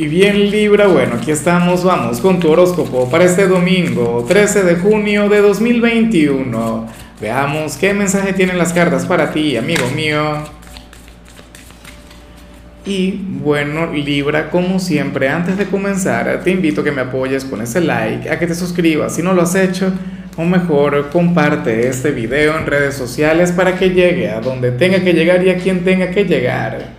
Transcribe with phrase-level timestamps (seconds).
[0.00, 4.76] Y bien Libra, bueno, aquí estamos, vamos con tu horóscopo para este domingo, 13 de
[4.76, 6.86] junio de 2021.
[7.20, 10.44] Veamos qué mensaje tienen las cartas para ti, amigo mío.
[12.86, 13.10] Y
[13.42, 17.80] bueno, Libra, como siempre, antes de comenzar, te invito a que me apoyes con ese
[17.80, 19.92] like, a que te suscribas si no lo has hecho,
[20.36, 25.12] o mejor, comparte este video en redes sociales para que llegue a donde tenga que
[25.12, 26.97] llegar y a quien tenga que llegar.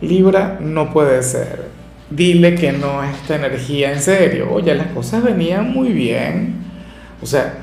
[0.00, 1.68] Libra no puede ser.
[2.10, 4.50] Dile que no a esta energía en serio.
[4.52, 6.54] Oye, las cosas venían muy bien.
[7.22, 7.54] O sea,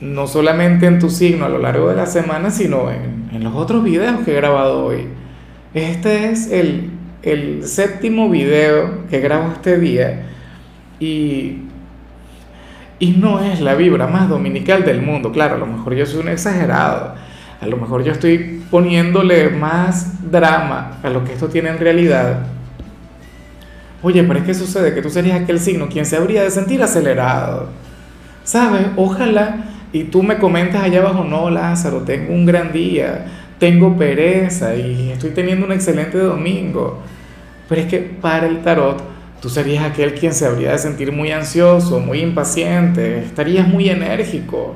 [0.00, 3.54] no solamente en tu signo a lo largo de la semana, sino en, en los
[3.54, 5.06] otros videos que he grabado hoy.
[5.74, 6.90] Este es el,
[7.22, 10.26] el séptimo video que grabo este día
[11.00, 11.58] y,
[12.98, 15.32] y no es la vibra más dominical del mundo.
[15.32, 17.14] Claro, a lo mejor yo soy un exagerado
[17.64, 22.40] a lo mejor yo estoy poniéndole más drama a lo que esto tiene en realidad.
[24.02, 26.82] Oye, pero es que sucede que tú serías aquel signo quien se habría de sentir
[26.82, 27.68] acelerado.
[28.42, 28.88] ¿Sabes?
[28.96, 29.58] Ojalá
[29.92, 33.26] y tú me comentas allá abajo, no, Lázaro, tengo un gran día,
[33.60, 36.98] tengo pereza y estoy teniendo un excelente domingo.
[37.68, 39.00] Pero es que para el tarot,
[39.40, 44.74] tú serías aquel quien se habría de sentir muy ansioso, muy impaciente, estarías muy enérgico.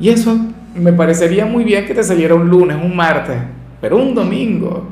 [0.00, 3.36] Y eso me parecería muy bien que te saliera un lunes, un martes,
[3.80, 4.88] pero un domingo.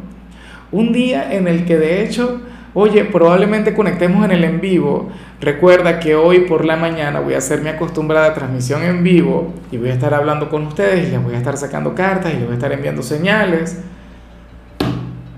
[0.72, 2.40] Un día en el que de hecho,
[2.74, 5.10] oye, probablemente conectemos en el en vivo.
[5.40, 9.78] Recuerda que hoy por la mañana voy a hacer mi acostumbrada transmisión en vivo y
[9.78, 12.44] voy a estar hablando con ustedes y les voy a estar sacando cartas y les
[12.44, 13.82] voy a estar enviando señales.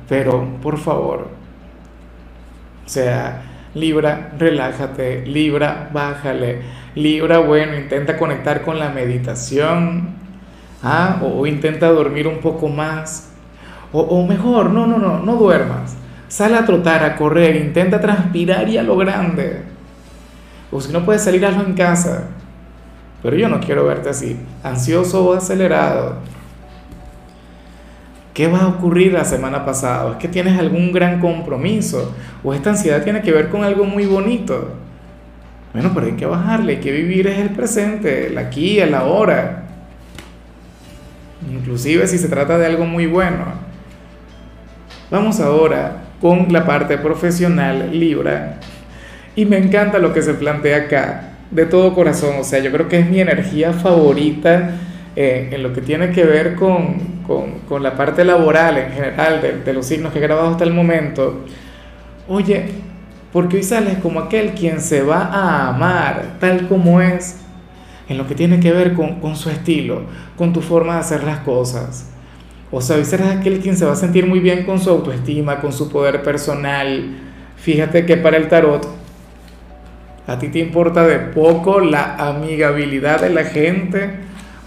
[0.09, 1.29] Pero, por favor,
[2.85, 3.43] o sea,
[3.75, 6.61] Libra, relájate, Libra, bájale,
[6.95, 10.22] Libra, bueno, intenta conectar con la meditación,
[10.83, 11.21] ¿ah?
[11.23, 13.29] o, intenta dormir un poco más,
[13.95, 15.97] o, mejor, no, no, no, no duermas,
[16.29, 19.63] sal a trotar, a correr, intenta transpirar y a lo grande,
[20.71, 22.29] o si no puedes salir, hazlo en casa,
[23.23, 26.17] pero yo no quiero verte así, ansioso o acelerado.
[28.33, 30.13] ¿Qué va a ocurrir la semana pasada?
[30.13, 32.15] ¿Es que tienes algún gran compromiso?
[32.43, 34.71] ¿O esta ansiedad tiene que ver con algo muy bonito?
[35.75, 39.62] Bueno, pero hay que bajarle, hay que vivir es el presente, el aquí, el ahora
[41.51, 43.45] inclusive si se trata de algo muy bueno.
[45.11, 48.61] Vamos ahora con la parte profesional Libra.
[49.35, 52.37] Y me encanta lo que se plantea acá, de todo corazón.
[52.41, 54.71] O sea, yo creo que es mi energía favorita
[55.17, 57.23] eh, en lo que tiene que ver con,
[57.69, 60.73] con, la parte laboral en general de, de, los signos que he grabado hasta el
[60.73, 61.45] momento.
[62.29, 62.67] Oye,
[63.33, 67.41] porque hoy sales como aquel quien se va a amar tal como es
[68.13, 70.03] en lo que tiene que ver con, con su estilo,
[70.37, 72.11] con tu forma de hacer las cosas.
[72.71, 75.61] O sea, hoy serás aquel quien se va a sentir muy bien con su autoestima,
[75.61, 77.19] con su poder personal.
[77.57, 78.87] Fíjate que para el tarot,
[80.27, 84.11] a ti te importa de poco la amigabilidad de la gente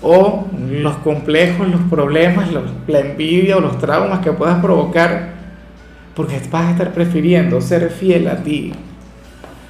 [0.02, 2.50] o los complejos, los problemas,
[2.88, 5.34] la envidia o los traumas que puedas provocar,
[6.16, 8.72] porque vas a estar prefiriendo ser fiel a ti.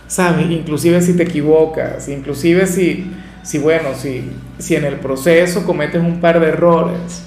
[0.07, 0.51] ¿Sabes?
[0.51, 3.11] Inclusive si te equivocas, inclusive si
[3.45, 7.23] si bueno, si, si en el proceso cometes un par de errores,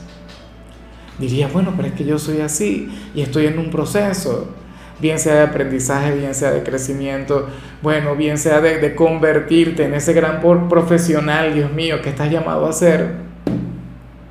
[1.17, 4.53] dirías, bueno, pero es que yo soy así y estoy en un proceso,
[4.99, 7.49] bien sea de aprendizaje, bien sea de crecimiento,
[7.83, 12.73] bueno, bien sea de, convertirte en ese gran profesional, Dios mío, que estás llamado a
[12.73, 13.13] ser.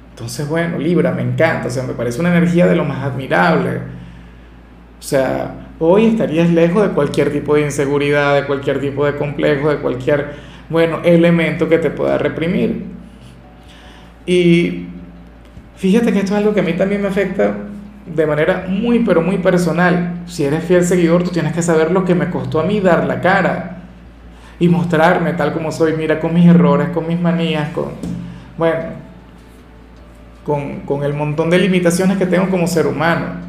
[0.10, 3.78] Entonces, bueno, Libra, me encanta, o sea, me parece una energía de lo más admirable.
[5.00, 9.70] O sea, hoy estarías lejos de cualquier tipo de inseguridad, de cualquier tipo de complejo,
[9.70, 12.86] de cualquier bueno, elemento que te pueda reprimir.
[14.26, 14.88] Y
[15.76, 17.56] fíjate que esto es algo que a mí también me afecta
[18.06, 20.24] de manera muy, pero muy personal.
[20.26, 23.06] Si eres fiel seguidor, tú tienes que saber lo que me costó a mí dar
[23.06, 23.78] la cara
[24.60, 27.92] y mostrarme tal como soy, mira, con mis errores, con mis manías, con,
[28.58, 29.08] bueno,
[30.44, 33.48] con, con el montón de limitaciones que tengo como ser humano.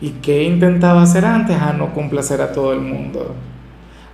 [0.00, 1.56] ¿Y qué intentaba hacer antes?
[1.56, 3.34] A no complacer a todo el mundo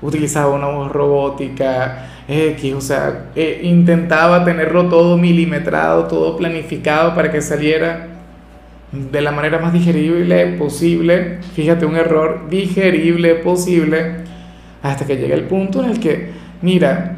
[0.02, 7.30] utilizaba una voz robótica, X, o sea, eh, intentaba tenerlo todo milimetrado, todo planificado para
[7.30, 8.08] que saliera
[8.92, 14.16] de la manera más digerible posible, fíjate, un error digerible posible,
[14.82, 17.16] hasta que llega el punto en el que, mira,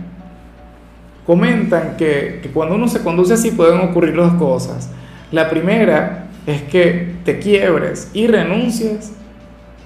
[1.27, 4.91] comentan que, que cuando uno se conduce así pueden ocurrir dos cosas.
[5.33, 9.13] La primera es que te quiebres y renuncies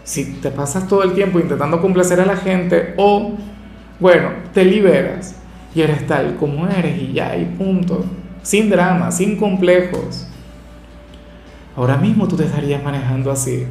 [0.08, 3.32] si te pasas todo el tiempo intentando complacer a la gente o,
[4.00, 5.34] bueno, te liberas
[5.74, 8.06] y eres tal como eres y ya, y punto.
[8.42, 10.26] Sin drama, sin complejos.
[11.76, 13.66] Ahora mismo tú te estarías manejando así.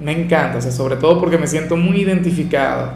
[0.00, 2.94] me encanta, o sea, sobre todo porque me siento muy identificado.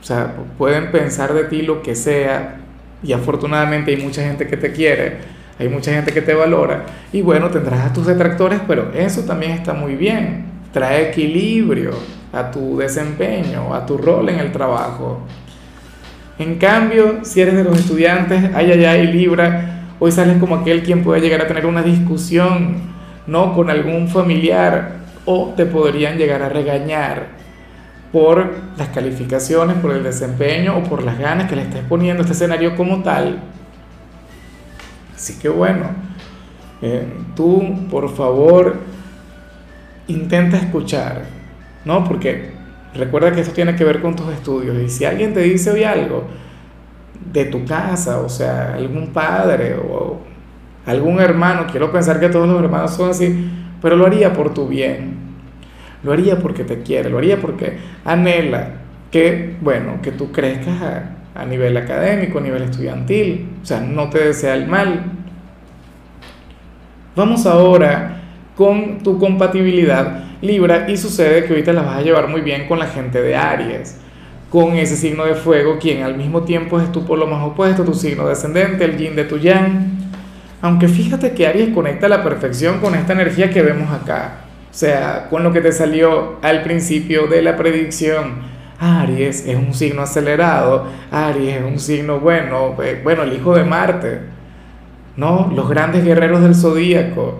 [0.00, 2.60] O sea, pueden pensar de ti lo que sea
[3.02, 5.16] y afortunadamente hay mucha gente que te quiere,
[5.58, 9.52] hay mucha gente que te valora y bueno, tendrás a tus detractores, pero eso también
[9.52, 10.46] está muy bien.
[10.72, 11.92] Trae equilibrio
[12.32, 15.20] a tu desempeño, a tu rol en el trabajo.
[16.38, 20.82] En cambio, si eres de los estudiantes, ay, ay, ay, Libra, hoy sales como aquel
[20.82, 22.92] quien puede llegar a tener una discusión,
[23.26, 23.54] ¿no?
[23.54, 27.26] Con algún familiar o te podrían llegar a regañar
[28.12, 32.34] por las calificaciones, por el desempeño o por las ganas que le estés poniendo este
[32.34, 33.38] escenario como tal.
[35.22, 35.84] Así que bueno,
[36.82, 38.74] eh, tú por favor
[40.08, 41.22] intenta escuchar,
[41.84, 42.02] ¿no?
[42.02, 42.50] Porque
[42.92, 45.84] recuerda que esto tiene que ver con tus estudios y si alguien te dice hoy
[45.84, 46.24] algo
[47.32, 50.18] de tu casa, o sea, algún padre o
[50.86, 53.48] algún hermano, quiero pensar que todos los hermanos son así,
[53.80, 55.18] pero lo haría por tu bien,
[56.02, 58.70] lo haría porque te quiere, lo haría porque anhela
[59.12, 64.18] que, bueno, que tú crezcas a, nivel académico, a nivel estudiantil, o sea, no te
[64.26, 65.04] desea el mal.
[67.16, 68.20] Vamos ahora
[68.56, 72.80] con tu compatibilidad Libra y sucede que ahorita la vas a llevar muy bien con
[72.80, 73.96] la gente de Aries,
[74.50, 77.94] con ese signo de fuego, quien al mismo tiempo es tu polo más opuesto, tu
[77.94, 79.98] signo descendente, el yin de tu yang.
[80.60, 84.38] Aunque fíjate que Aries conecta a la perfección con esta energía que vemos acá.
[84.68, 88.42] O sea, con lo que te salió al principio de la predicción.
[88.82, 93.62] Aries es un signo acelerado, Aries es un signo bueno, eh, bueno, el hijo de
[93.62, 94.22] Marte,
[95.16, 95.52] ¿no?
[95.54, 97.38] Los grandes guerreros del zodíaco.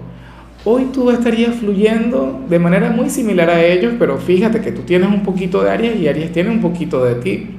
[0.65, 5.09] Hoy tú estarías fluyendo de manera muy similar a ellos, pero fíjate que tú tienes
[5.09, 7.56] un poquito de Aries y Aries tiene un poquito de ti.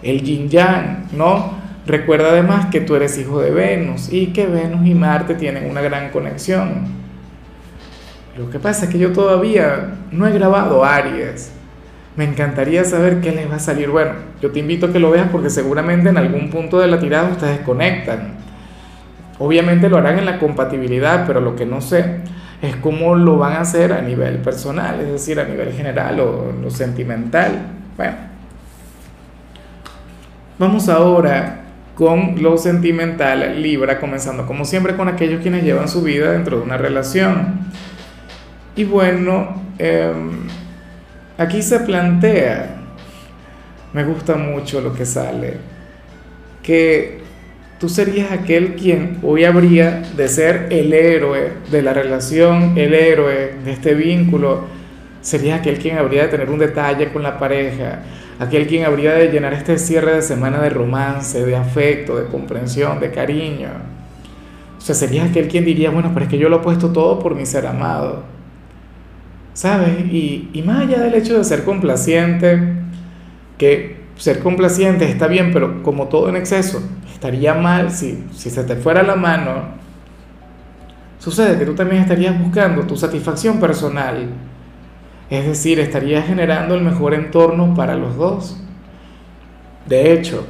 [0.00, 1.54] El yin yang, ¿no?
[1.84, 5.80] Recuerda además que tú eres hijo de Venus y que Venus y Marte tienen una
[5.80, 6.84] gran conexión.
[8.38, 11.50] Lo que pasa es que yo todavía no he grabado Aries.
[12.16, 13.90] Me encantaría saber qué les va a salir.
[13.90, 17.00] Bueno, yo te invito a que lo veas porque seguramente en algún punto de la
[17.00, 18.34] tirada ustedes conectan.
[19.38, 22.20] Obviamente lo harán en la compatibilidad, pero lo que no sé
[22.62, 26.52] es cómo lo van a hacer a nivel personal, es decir, a nivel general o
[26.62, 27.66] lo sentimental.
[27.96, 28.14] Bueno,
[30.58, 31.62] vamos ahora
[31.94, 36.62] con lo sentimental, Libra, comenzando como siempre con aquellos quienes llevan su vida dentro de
[36.62, 37.60] una relación.
[38.76, 40.43] Y bueno, em,
[41.38, 42.76] aquí se plantea,
[43.92, 45.58] me gusta mucho lo que sale,
[46.62, 47.18] que
[47.78, 53.54] tú serías aquel quien hoy habría de ser el héroe de la relación, el héroe
[53.64, 54.64] de este vínculo,
[55.20, 58.00] serías aquel quien habría de tener un detalle con la pareja,
[58.38, 63.00] aquel quien habría de llenar este cierre de semana de romance, de afecto, de comprensión,
[63.00, 63.70] de cariño.
[64.76, 67.18] O sea, sería aquel quien diría, bueno, pero es que yo lo he puesto todo
[67.18, 68.33] por mi ser amado.
[69.54, 70.00] ¿Sabes?
[70.12, 72.74] Y, y más allá del hecho de ser complaciente,
[73.56, 78.64] que ser complaciente está bien, pero como todo en exceso, estaría mal si, si se
[78.64, 79.74] te fuera la mano.
[81.18, 84.28] Sucede que tú también estarías buscando tu satisfacción personal
[85.30, 88.60] es decir, estaría generando el mejor entorno para los dos.
[89.86, 90.46] De hecho,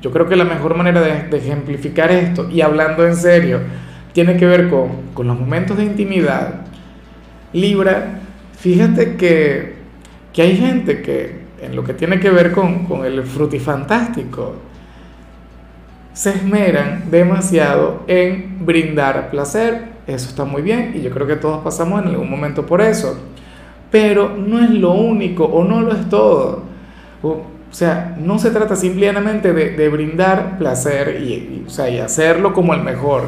[0.00, 3.60] yo creo que la mejor manera de, ejemplificar esto, y hablando en serio,
[4.12, 6.66] tiene que ver con, los momentos de intimidad.
[7.52, 8.20] Libra,
[8.58, 9.74] fíjate que,
[10.32, 14.56] que, hay gente que en lo que tiene que ver con, con el frutifantástico,
[16.12, 19.90] se esmeran demasiado en brindar placer.
[20.06, 23.16] Eso está muy bien y yo creo que todos pasamos en algún momento por eso
[23.90, 26.62] pero no es lo único o no lo es todo.
[27.22, 32.74] O, sea, no se trata simplemente de, brindar placer y, o sea, y hacerlo como
[32.74, 33.24] el mejor.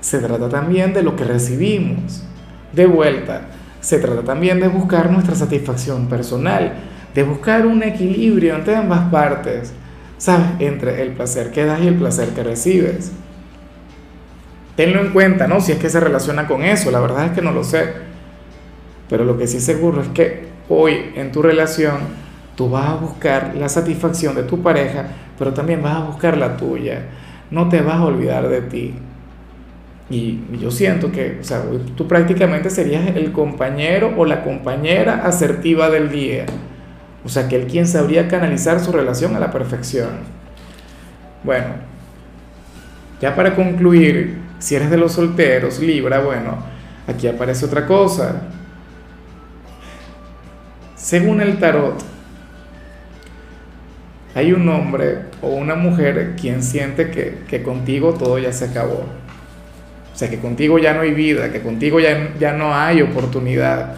[0.00, 2.24] Se trata también de lo que recibimos
[2.72, 3.42] de vuelta.
[3.80, 6.74] Se trata también de buscar nuestra satisfacción personal,
[7.14, 9.72] de buscar un equilibrio entre ambas partes,
[10.18, 10.46] ¿sabes?
[10.60, 13.12] Entre el placer que das y el placer que recibes.
[14.76, 15.60] Tenlo en cuenta, ¿no?
[15.60, 18.12] Si es que se relaciona con eso, la verdad es que no lo sé
[19.12, 21.98] pero lo que sí seguro es que hoy en tu relación
[22.56, 25.04] tú vas a buscar la satisfacción de tu pareja,
[25.38, 27.02] pero también vas a buscar la tuya.
[27.50, 28.94] No te vas a olvidar de ti.
[30.10, 31.62] Y yo siento que, o sea,
[31.96, 36.46] tú prácticamente serías el compañero o la compañera asertiva del día.
[37.24, 40.10] O sea, que el quien sabría canalizar su relación a la perfección.
[41.44, 41.66] Bueno,
[43.20, 46.58] ya para concluir, si eres de los solteros, Libra, bueno,
[47.06, 48.42] aquí aparece otra cosa.
[50.96, 52.02] Según el tarot,
[54.34, 59.04] hay un hombre o una mujer quien siente que, contigo todo ya se acabó.
[60.12, 63.96] O sea, que contigo ya no hay vida, que contigo ya, ya no hay oportunidad.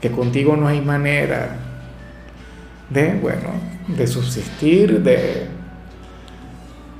[0.00, 1.56] que contigo no hay manera
[2.90, 3.50] de, bueno,
[3.86, 5.46] de subsistir, de,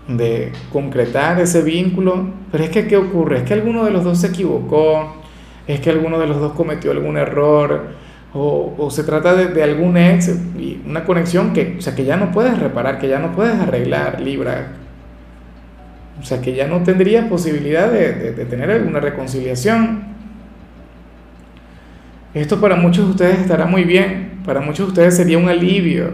[0.09, 2.29] de concretar ese vínculo.
[2.51, 3.39] Pero es que, ¿qué ocurre?
[3.39, 5.17] Es que alguno de los dos se equivocó,
[5.67, 8.03] es que alguno de los dos cometió algún error,
[8.35, 10.31] o, o se trata de, de, algún ex
[10.87, 14.21] una conexión que, o sea, que ya no puedes reparar, que ya no puedes arreglar,
[14.21, 14.82] Libra.
[16.21, 20.05] O sea, que ya no tendría posibilidad de, de, tener alguna reconciliación.
[22.35, 26.11] Esto para muchos de ustedes estará muy bien, para muchos de ustedes sería un alivio,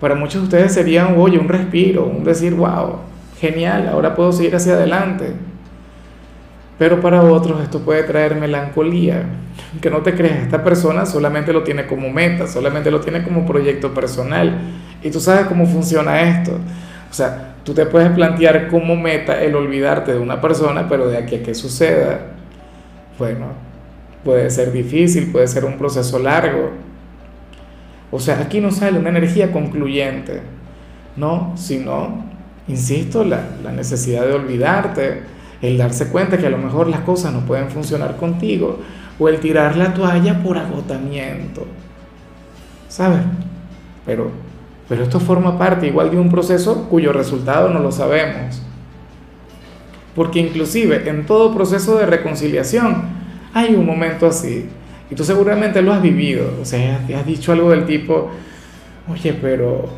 [0.00, 3.00] para muchos de ustedes sería, oye, un respiro, un decir, wow,
[3.40, 5.32] genial, ahora puedo seguir hacia adelante.
[6.78, 9.24] Pero para otros esto puede traer melancolía,
[9.80, 13.46] que no te creas, esta persona solamente lo tiene como meta, solamente lo tiene como
[13.46, 14.58] proyecto personal.
[15.02, 16.58] Y tú sabes cómo funciona esto.
[17.16, 21.36] Sea, tú te puedes plantear como meta el olvidarte de una persona, pero de aquí
[21.36, 22.20] a que suceda,
[23.18, 23.46] bueno,
[24.22, 26.72] puede ser difícil, puede ser un proceso largo.
[28.10, 30.42] O sea, aquí no sale una energía concluyente,
[31.16, 31.54] ¿no?
[31.56, 32.22] Sino,
[32.68, 35.22] insisto, la, la necesidad de olvidarte,
[35.62, 38.80] el darse cuenta que a lo mejor las cosas no pueden funcionar contigo,
[39.18, 41.66] o el tirar la toalla por agotamiento,
[42.88, 43.22] ¿sabes?
[44.04, 44.30] Pero,
[44.88, 48.62] pero esto forma parte igual de un proceso cuyo resultado no lo sabemos.
[50.14, 53.02] Porque inclusive en todo proceso de reconciliación,
[53.52, 54.68] hay un momento así.
[55.10, 56.46] Y tú seguramente lo has vivido.
[56.60, 58.30] O sea, has dicho algo del tipo,
[59.08, 59.88] oye, pero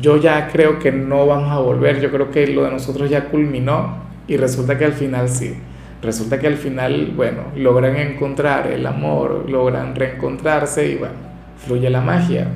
[0.00, 2.00] yo ya creo que no vamos a volver.
[2.00, 4.08] Yo creo que lo de nosotros ya culminó.
[4.26, 5.54] Y resulta que al final sí.
[6.02, 11.14] Resulta que al final, bueno, logran encontrar el amor, logran reencontrarse y bueno,
[11.58, 12.46] fluye la magia.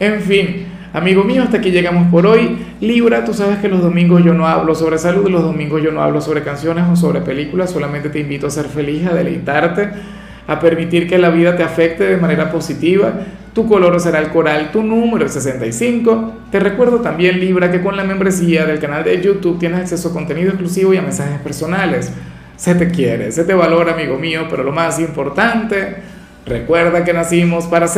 [0.00, 2.58] En fin, amigo mío, hasta aquí llegamos por hoy.
[2.80, 6.02] Libra, tú sabes que los domingos yo no hablo sobre salud, los domingos yo no
[6.02, 9.88] hablo sobre canciones o sobre películas, solamente te invito a ser feliz, a deleitarte,
[10.46, 13.12] a permitir que la vida te afecte de manera positiva.
[13.52, 16.32] Tu color será el coral, tu número es 65.
[16.52, 20.12] Te recuerdo también, Libra, que con la membresía del canal de YouTube tienes acceso a
[20.12, 22.12] contenido exclusivo y a mensajes personales.
[22.56, 25.96] Se te quiere, se te valora, amigo mío, pero lo más importante,
[26.46, 27.96] recuerda que nacimos para ser